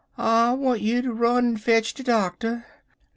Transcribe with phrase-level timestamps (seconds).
[0.17, 2.65] I want you ter run en fetch de doctor.